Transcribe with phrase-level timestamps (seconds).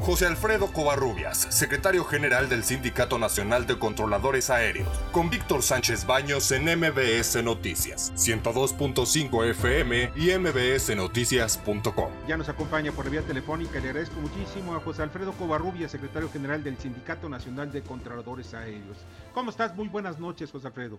[0.00, 6.50] José Alfredo Covarrubias, secretario general del Sindicato Nacional de Controladores Aéreos, con Víctor Sánchez Baños
[6.52, 12.10] en MBS Noticias, 102.5 FM y mbsnoticias.com.
[12.26, 16.30] Ya nos acompaña por vía telefónica y le agradezco muchísimo a José Alfredo Covarrubias, secretario
[16.30, 19.04] general del Sindicato Nacional de Controladores Aéreos.
[19.34, 19.76] ¿Cómo estás?
[19.76, 20.98] Muy buenas noches, José Alfredo.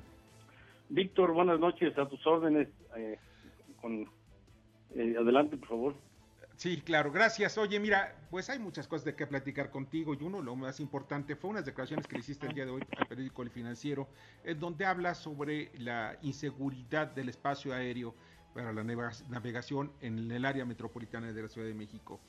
[0.90, 2.68] Víctor, buenas noches, a tus órdenes.
[2.98, 3.18] Eh,
[3.82, 4.02] con,
[4.96, 6.09] eh, adelante, por favor.
[6.60, 7.58] Sí, claro, gracias.
[7.58, 11.38] Oye, mira, pues hay muchas cosas de qué platicar contigo y uno, lo más importante,
[11.38, 14.10] fue unas declaraciones que le hiciste el día de hoy al periódico El Financiero,
[14.44, 18.14] en donde habla sobre la inseguridad del espacio aéreo
[18.54, 22.20] para la navegación en el área metropolitana de la Ciudad de México.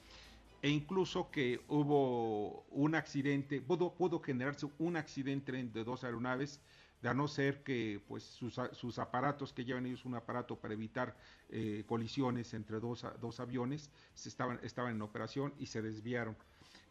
[0.62, 6.60] E incluso que hubo un accidente, pudo, pudo generarse un accidente entre dos aeronaves
[7.09, 11.16] a no ser que pues sus, aparatos que llevan ellos un aparato para evitar
[11.48, 16.36] eh, colisiones entre dos, dos aviones se estaban, estaban en operación y se desviaron.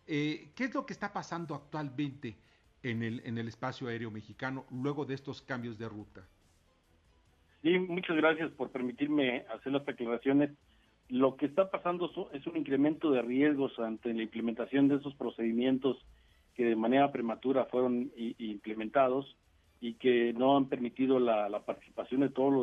[0.07, 2.35] Eh, ¿Qué es lo que está pasando actualmente
[2.81, 6.27] en el, en el espacio aéreo mexicano luego de estos cambios de ruta?
[7.61, 10.51] Sí, muchas gracias por permitirme hacer las declaraciones.
[11.09, 15.97] Lo que está pasando es un incremento de riesgos ante la implementación de esos procedimientos
[16.55, 19.37] que de manera prematura fueron implementados
[19.81, 22.53] y que no han permitido la, participación de todos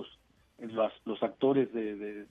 [0.59, 2.27] los, los, actores del,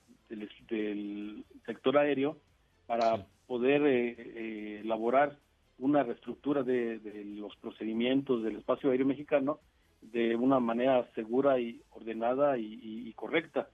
[1.64, 2.38] sector aéreo
[2.86, 5.38] para poder eh, eh, elaborar
[5.78, 7.00] una reestructura de,
[7.36, 9.58] los procedimientos del espacio aéreo mexicano
[10.00, 13.68] de una manera segura y ordenada y, correcta.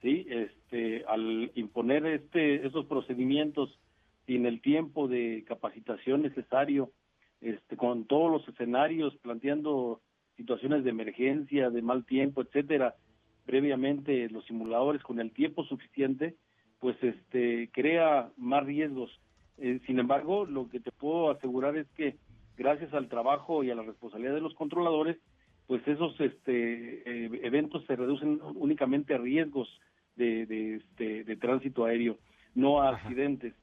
[0.00, 0.26] ¿sí?
[0.28, 3.78] Este, al imponer este, esos procedimientos
[4.26, 6.90] sin el tiempo de capacitación necesario,
[7.40, 10.00] este, con todos los escenarios, planteando
[10.36, 12.94] situaciones de emergencia, de mal tiempo, etcétera,
[13.46, 16.34] previamente los simuladores con el tiempo suficiente,
[16.80, 19.10] pues este crea más riesgos.
[19.58, 22.16] Eh, sin embargo, lo que te puedo asegurar es que
[22.56, 25.16] gracias al trabajo y a la responsabilidad de los controladores,
[25.66, 29.68] pues esos este, eh, eventos se reducen únicamente a riesgos
[30.16, 32.18] de, de, este, de tránsito aéreo,
[32.54, 33.54] no a accidentes.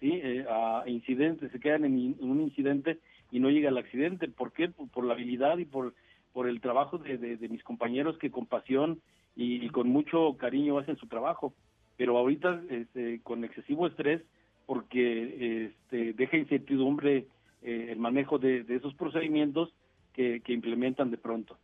[0.00, 0.20] ¿sí?
[0.22, 2.98] Eh, a incidentes, se quedan en, un incidente
[3.30, 4.28] y no llega al accidente.
[4.28, 4.68] ¿Por qué?
[4.68, 5.94] por la habilidad y por
[6.32, 9.00] por el trabajo de, de, mis compañeros que con pasión
[9.36, 11.54] y, con mucho cariño hacen su trabajo.
[11.96, 14.22] Pero ahorita este, con excesivo estrés,
[14.66, 17.26] porque este, deja incertidumbre
[17.62, 19.74] eh, el manejo de, esos procedimientos
[20.12, 21.58] que, implementan de pronto.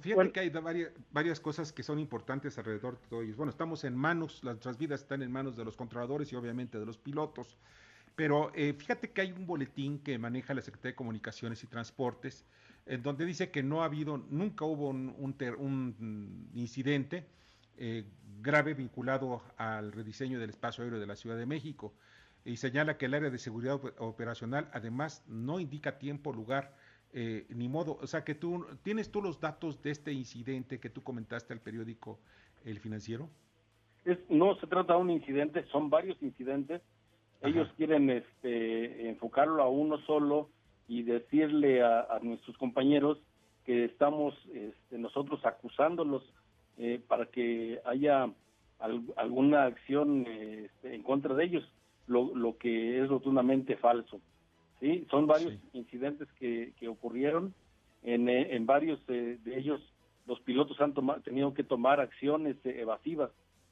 [0.00, 3.34] Fíjate que hay varias, varias, cosas que son importantes alrededor de todo ello.
[3.36, 6.86] Bueno, estamos en manos, nuestras vidas están en manos de los controladores y obviamente de
[6.86, 7.56] los pilotos.
[8.16, 12.44] Pero eh, fíjate que hay un boletín que maneja la Secretaría de Comunicaciones y Transportes
[12.86, 17.26] en donde dice que no ha habido, nunca hubo un, incidente
[17.76, 18.04] eh,
[18.40, 21.94] grave vinculado al rediseño del espacio aéreo de la Ciudad de México
[22.44, 26.74] y señala que el área de seguridad operacional además no indica tiempo, lugar
[27.12, 27.98] eh, ni modo.
[28.00, 31.60] O sea que tú tienes tú los datos de este incidente que tú comentaste al
[31.60, 32.18] periódico
[32.64, 33.28] El Financiero.
[34.28, 36.82] no se trata de un incidente, son varios incidentes.
[37.42, 40.50] Ellos quieren este, enfocarlo a uno solo
[40.88, 43.18] y decirle a, nuestros compañeros
[43.64, 46.22] que estamos este, nosotros acusándolos
[46.78, 48.30] eh, para que haya
[49.16, 51.72] alguna acción este, en contra de ellos,
[52.08, 54.20] lo, lo, que es rotundamente falso.
[54.80, 55.06] ¿sí?
[55.10, 57.54] Son varios incidentes que, que ocurrieron,
[58.02, 59.80] en, eh, en varios de ellos
[60.26, 63.30] los pilotos han tenido que tomar acciones eh, evasivas,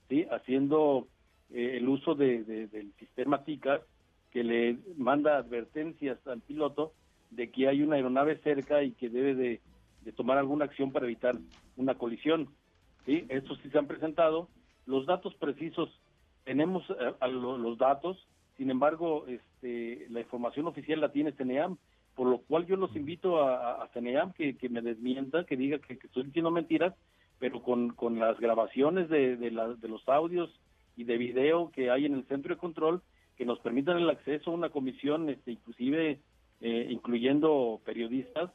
[0.08, 0.26] ¿sí?
[0.30, 1.08] haciendo
[1.52, 3.80] el uso de, del sistema TICA
[4.30, 6.92] que le manda advertencias al piloto
[7.30, 9.60] de que hay una aeronave cerca y que debe de,
[10.12, 11.36] tomar alguna acción para evitar
[11.76, 12.48] una colisión.
[13.06, 13.24] ¿sí?
[13.28, 14.48] Estos sí se han presentado.
[14.86, 15.88] Los datos precisos,
[16.44, 18.26] tenemos eh, los datos,
[18.56, 21.76] sin embargo, este, la información oficial la tiene CENEAM,
[22.14, 25.94] por lo cual yo los invito a, a CENEAM que, me desmienta, que diga que,
[25.94, 26.94] estoy diciendo mentiras,
[27.38, 30.50] pero con, con las grabaciones de, de, de los audios
[30.96, 33.02] y de video que hay en el centro de control,
[33.40, 36.20] que nos permitan el acceso a una comisión, este, inclusive
[36.60, 38.50] eh, incluyendo periodistas,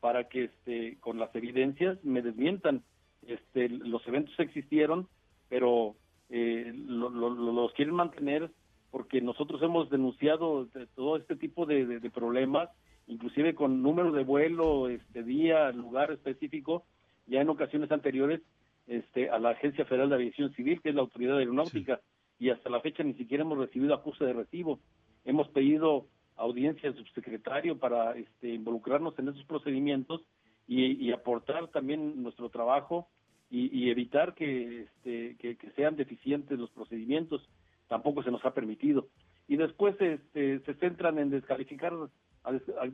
[0.00, 2.82] para que este, con las evidencias me desmientan.
[3.26, 5.08] Este, los eventos existieron,
[5.50, 5.94] pero
[6.30, 8.50] eh, los quieren mantener
[8.90, 10.66] porque nosotros hemos denunciado
[10.96, 12.70] todo este tipo de, problemas,
[13.08, 16.86] inclusive con número de vuelo, este día, lugar específico,
[17.26, 18.40] ya en ocasiones anteriores,
[18.86, 22.00] este, a la Agencia Federal de Aviación Civil, que es la autoridad aeronáutica,
[22.40, 24.80] y hasta la fecha ni siquiera hemos recibido acuse de recibo.
[25.24, 26.06] Hemos pedido
[26.36, 30.22] audiencia del subsecretario para este, involucrarnos en esos procedimientos
[30.66, 33.08] y, aportar también nuestro trabajo
[33.50, 37.46] y, evitar que, este, que, sean deficientes los procedimientos.
[37.88, 39.08] Tampoco se nos ha permitido.
[39.46, 41.92] y después este, se centran en descalificar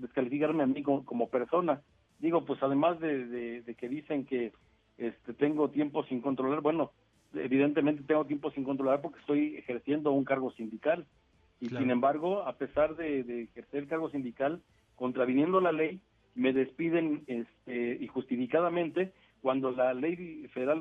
[0.01, 1.83] descalificarme a mí como, persona.
[2.19, 4.53] Digo, pues además de, que dicen que
[4.99, 6.91] este, tengo tiempo sin controlar, bueno,
[7.37, 11.07] evidentemente tengo tiempo sin controlar porque estoy ejerciendo un cargo sindical.
[11.61, 14.61] Y sin embargo, a pesar de, de, ejercer el cargo sindical,
[14.95, 16.01] contraviniendo la ley,
[16.35, 20.81] me despiden este, y justificadamente cuando la ley federal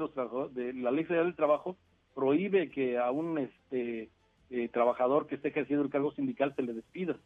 [0.54, 1.78] de, la ley federal del trabajo
[2.14, 4.10] prohíbe que a un este
[4.50, 7.18] eh, trabajador que esté ejerciendo el cargo sindical se le despida,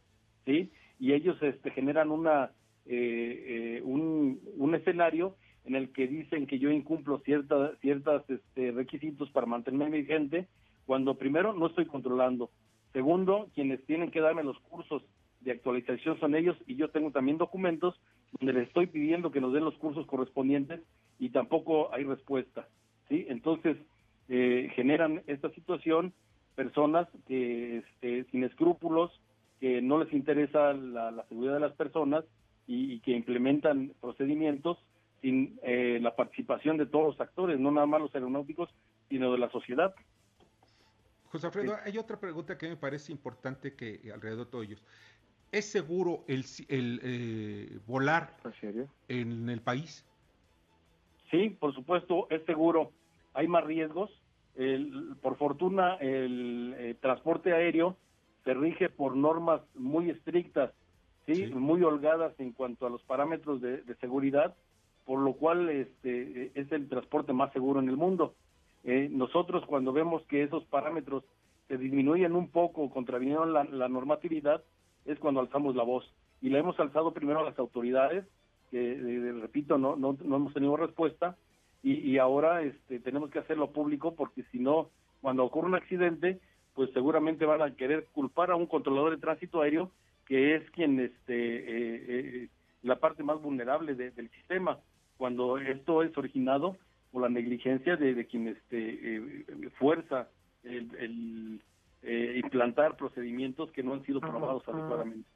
[0.44, 0.70] ¿sí?
[0.98, 2.50] Y ellos este, generan una
[2.86, 8.72] eh, eh, un, un, escenario en el que dicen que yo incumplo ciertas ciertas este,
[8.72, 10.48] requisitos para mantenerme vigente,
[10.86, 12.50] cuando primero no estoy controlando,
[12.92, 15.02] segundo quienes tienen que darme los cursos
[15.40, 17.98] de actualización son ellos y yo tengo también documentos
[18.38, 20.80] donde les estoy pidiendo que nos den los cursos correspondientes
[21.18, 22.68] y tampoco hay respuesta,
[23.08, 23.26] ¿sí?
[23.28, 23.76] Entonces
[24.28, 26.12] generan esta situación
[26.54, 29.10] personas que este, sin escrúpulos,
[29.60, 32.24] que no les interesa la, seguridad de las personas
[32.66, 34.78] y, que implementan procedimientos
[35.20, 38.70] sin eh, la participación de todos los actores, no nada más los aeronáuticos,
[39.08, 39.94] sino de la sociedad.
[41.26, 44.82] José Alfredo, hay otra pregunta que me parece importante que alrededor de todos ellos.
[45.52, 48.36] ¿Es seguro el, el eh, volar
[49.08, 50.06] en el país?
[51.30, 52.92] Sí, por supuesto, es seguro.
[53.34, 54.10] Hay más riesgos,
[55.22, 57.96] por fortuna, el, eh, transporte aéreo
[58.44, 60.72] se rige por normas muy estrictas,
[61.26, 61.46] ¿sí?
[61.46, 64.54] muy holgadas en cuanto a los parámetros de, seguridad,
[65.10, 68.36] por lo cual este, es el transporte más seguro en el mundo.
[68.84, 71.24] Eh, nosotros cuando vemos que esos parámetros
[71.66, 74.62] se disminuyen un poco, contraviniendo la, la normatividad,
[75.06, 76.04] es cuando alzamos la voz.
[76.40, 78.24] Y la hemos alzado primero a las autoridades,
[78.70, 81.36] que eh, repito, no, no, no hemos tenido respuesta,
[81.82, 84.90] y, ahora este, tenemos que hacerlo público porque si no,
[85.22, 86.38] cuando ocurre un accidente,
[86.76, 89.90] pues seguramente van a querer culpar a un controlador de tránsito aéreo
[90.26, 92.48] que es quien este eh, eh,
[92.82, 94.78] la parte más vulnerable del sistema
[95.20, 96.78] cuando esto es originado
[97.12, 100.30] por la negligencia de, quien este eh, fuerza
[100.62, 101.62] el,
[102.02, 105.28] implantar procedimientos que no han sido probados adecuadamente.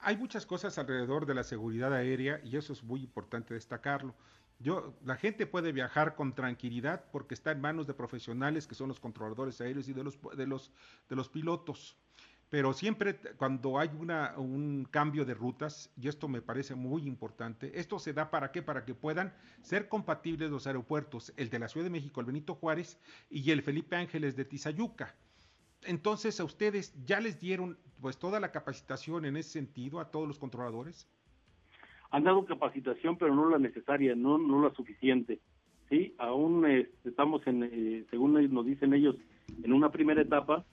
[0.00, 4.14] Hay muchas cosas alrededor de la seguridad aérea y eso es muy importante destacarlo.
[4.58, 8.88] Yo, la gente puede viajar con tranquilidad porque está en manos de profesionales que son
[8.88, 10.72] los controladores aéreos y de los, de los,
[11.10, 11.98] de los pilotos.
[12.50, 17.78] Pero siempre cuando hay una, un cambio de rutas, y esto me parece muy importante,
[17.78, 18.62] esto se da para qué?
[18.62, 19.32] Para que puedan
[19.62, 22.98] ser compatibles los aeropuertos, el de la Ciudad de México, el Benito Juárez,
[23.30, 25.14] y el Felipe Ángeles de Tizayuca.
[25.82, 30.28] Entonces, ¿a ustedes ya les dieron pues toda la capacitación en ese sentido a todos
[30.28, 31.08] los controladores?
[32.14, 35.40] han dado capacitación, pero no la necesaria, no, no la suficiente.
[35.88, 39.16] Sí, aún este, estamos en, eh, según nos dicen ellos,
[39.64, 40.64] en una primera etapa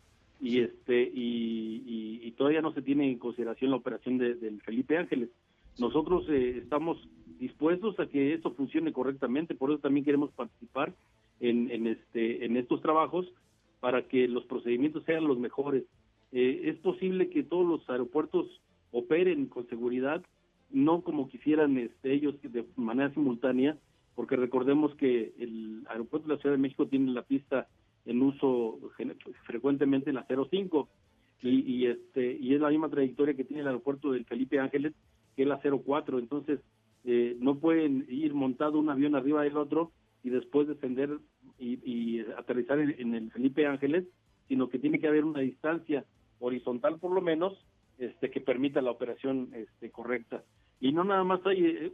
[0.41, 5.29] y este y, todavía no se tiene en consideración la operación de, del Felipe Ángeles.
[5.77, 6.97] Nosotros eh, estamos
[7.37, 10.91] dispuestos a que esto funcione correctamente, por eso también queremos participar
[11.39, 13.31] en, en este en estos trabajos
[13.79, 15.83] para que los procedimientos sean los mejores.
[16.31, 18.47] Eh, es posible que todos los aeropuertos
[18.91, 20.23] operen con seguridad,
[20.71, 23.77] no como quisieran este, ellos de manera simultánea,
[24.15, 27.67] porque recordemos que el aeropuerto de la Ciudad de México tiene la pista
[28.05, 28.79] en uso
[29.45, 30.89] frecuentemente en la 05
[31.41, 34.93] y, y este y es la misma trayectoria que tiene el aeropuerto del Felipe Ángeles
[35.35, 36.59] que es la 04 entonces
[37.03, 39.91] eh, no pueden ir montado un avión arriba del otro
[40.23, 41.17] y después descender
[41.59, 44.05] y, aterrizar en, el Felipe Ángeles
[44.47, 46.05] sino que tiene que haber una distancia
[46.39, 47.65] horizontal por lo menos
[47.97, 50.43] este que permita la operación este correcta.
[50.79, 51.91] Y no nada más hay eh,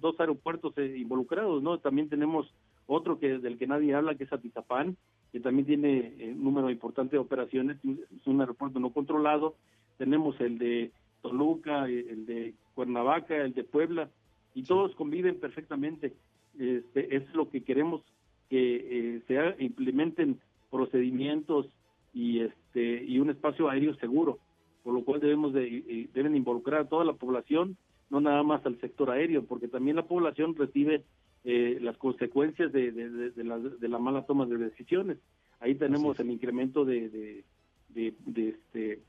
[0.00, 1.78] dos aeropuertos eh, involucrados, ¿no?
[1.78, 2.52] También tenemos
[2.86, 4.96] otro que del que nadie habla, que es Atizapán,
[5.34, 9.56] que también tiene eh, un número importante de operaciones, es un aeropuerto no controlado.
[9.98, 14.08] Tenemos el de Toluca, el de Cuernavaca, el de Puebla,
[14.54, 16.12] y todos conviven perfectamente.
[16.56, 18.02] Este, es lo que queremos
[18.48, 20.38] que se implementen
[20.70, 21.66] procedimientos
[22.12, 24.38] y este y un espacio aéreo seguro,
[24.84, 27.76] por lo cual debemos de deben involucrar a toda la población
[28.08, 31.02] no nada más al sector aéreo, porque también la población recibe
[31.44, 35.18] eh, las consecuencias de, de, la, de, la, mala toma de decisiones.
[35.60, 37.44] Ahí tenemos el incremento de,
[37.90, 39.00] de, este,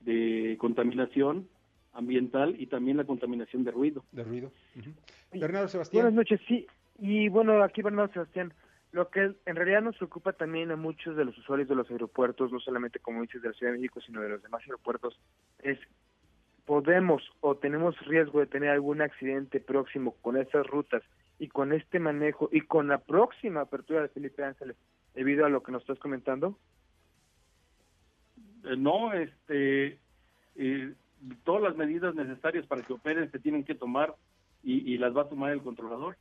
[0.00, 1.48] de contaminación
[1.92, 4.04] ambiental y también la contaminación de ruido.
[4.10, 4.50] De ruido.
[5.32, 6.02] Bernardo Sebastián.
[6.02, 6.66] Buenas noches, sí.
[6.98, 8.52] Y bueno, aquí Bernardo Sebastián,
[8.90, 12.50] lo que en realidad nos preocupa también a muchos de los usuarios de los aeropuertos,
[12.50, 15.18] no solamente como dices de la Ciudad de México, sino de los demás aeropuertos,
[15.62, 15.78] es
[16.64, 21.02] podemos o tenemos riesgo de tener algún accidente próximo con estas rutas
[21.38, 24.76] y con este manejo y con la próxima apertura de Felipe Ángeles
[25.14, 26.58] debido a lo que nos estás comentando?
[28.64, 29.98] Eh, no, este,
[30.56, 30.94] eh,
[31.44, 34.14] todas las medidas necesarias para que operen se tienen que tomar
[34.62, 36.16] y, las va a tomar el controlador.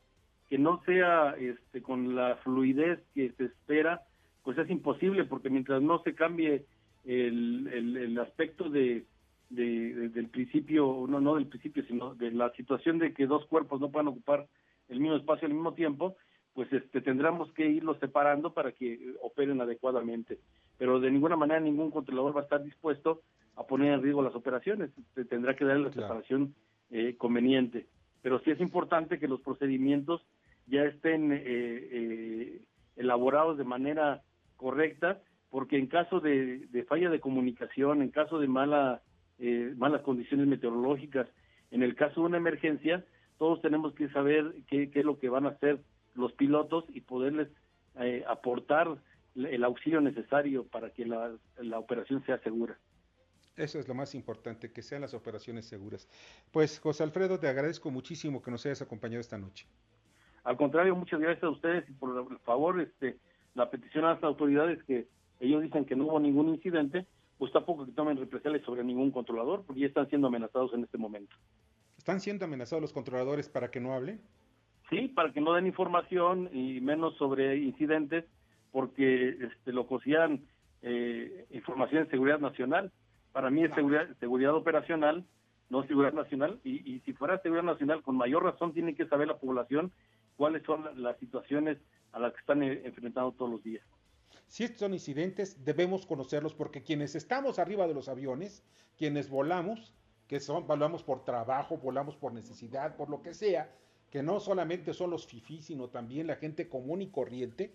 [0.49, 4.03] Que no sea este, con la fluidez que se espera,
[4.43, 6.63] pues es imposible, porque mientras no se cambie
[7.05, 9.05] el, el, aspecto de,
[9.49, 13.89] del principio, no, no del principio, sino de la situación de que dos cuerpos no
[13.89, 14.45] puedan ocupar
[14.89, 16.15] el mismo espacio al mismo tiempo,
[16.53, 20.39] pues este, tendremos que irlos separando para que operen adecuadamente.
[20.77, 23.21] Pero de ninguna manera ningún controlador va a estar dispuesto
[23.55, 24.91] a poner en riesgo las operaciones.
[25.13, 26.55] Se tendrá que darle la separación
[26.91, 27.87] eh, conveniente.
[28.21, 30.25] Pero sí es importante que los procedimientos
[30.67, 32.61] ya estén eh, eh,
[32.95, 34.21] elaborados de manera
[34.55, 39.01] correcta, porque en caso de, falla de comunicación, en caso de mala,
[39.77, 41.27] malas condiciones meteorológicas,
[41.71, 43.05] en el caso de una emergencia,
[43.37, 45.79] todos tenemos que saber qué, qué es lo que van a hacer
[46.13, 47.49] los pilotos y poderles
[48.27, 48.97] aportar
[49.35, 52.77] el auxilio necesario para que la, la operación sea segura.
[53.57, 56.09] Eso es lo más importante, que sean las operaciones seguras.
[56.51, 59.65] Pues José Alfredo, te agradezco muchísimo que nos hayas acompañado esta noche.
[60.43, 63.17] Al contrario, muchas gracias a ustedes y por favor, este,
[63.53, 65.07] la petición a las autoridades que
[65.39, 67.05] ellos dicen que no hubo ningún incidente,
[67.37, 70.97] pues tampoco que tomen represalias sobre ningún controlador, porque ya están siendo amenazados en este
[70.97, 71.35] momento.
[72.05, 74.21] ¿Están siendo amenazados los controladores para que no hablen?
[74.91, 78.25] Sí, para que no den información y menos sobre incidentes,
[78.71, 80.45] porque este, lo consideran
[80.83, 82.91] eh, información de seguridad nacional
[83.31, 85.25] para mí es seguridad, seguridad operacional,
[85.71, 89.39] no seguridad nacional, y, si fuera seguridad nacional, con mayor razón tiene que saber la
[89.39, 89.91] población
[90.37, 91.79] cuáles son las situaciones
[92.11, 93.83] a las que están eh, enfrentando todos los días.
[94.47, 98.63] Si estos son incidentes, debemos conocerlos porque quienes estamos arriba de los aviones,
[98.95, 99.95] quienes volamos,
[100.27, 103.69] que son, volamos por trabajo, volamos por necesidad, por lo que sea,
[104.09, 107.73] que no solamente son los FIFI, sino también la gente común y corriente,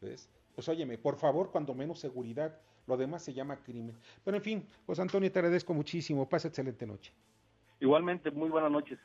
[0.00, 0.28] ¿ves?
[0.54, 3.96] pues óyeme, por favor, cuando menos seguridad, lo demás se llama crimen.
[4.24, 6.28] Pero en fin, pues Antonio, te agradezco muchísimo.
[6.28, 7.12] Pasa excelente noche.
[7.78, 8.98] Igualmente, muy buenas noches.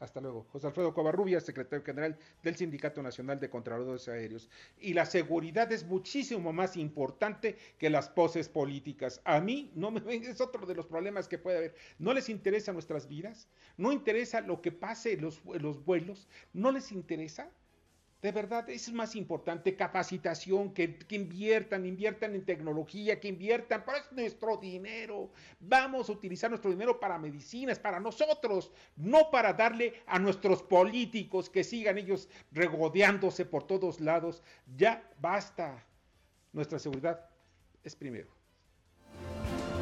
[0.00, 0.46] Hasta luego.
[0.50, 4.48] José Alfredo Covarrubias, secretario general del Sindicato Nacional de Controladores Aéreos.
[4.80, 9.20] Y la seguridad es muchísimo más importante que las poses políticas.
[9.24, 11.74] A mí no me es otro de los problemas que puede haber.
[11.98, 16.92] No les interesa nuestras vidas, no interesa lo que pase en los vuelos, no les
[16.92, 17.50] interesa
[18.22, 24.12] de verdad, es más importante capacitación, que, inviertan, inviertan en tecnología, que inviertan, pero es
[24.12, 25.30] nuestro dinero.
[25.58, 31.48] Vamos a utilizar nuestro dinero para medicinas, para nosotros, no para darle a nuestros políticos
[31.48, 34.42] que sigan ellos regodeándose por todos lados.
[34.76, 35.86] Ya basta.
[36.52, 37.26] Nuestra seguridad
[37.82, 38.39] es primero.